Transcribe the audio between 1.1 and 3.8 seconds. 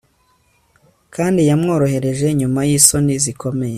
kandi yamworohereje nyuma yisoni zikomeye